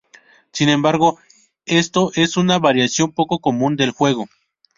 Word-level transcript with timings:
Sin 0.51 0.69
embargo, 0.69 1.19
esto 1.67 2.09
es 2.15 2.35
una 2.35 2.57
variación 2.57 3.11
poco 3.11 3.37
común 3.37 3.75
del 3.75 3.91
juego. 3.91 4.25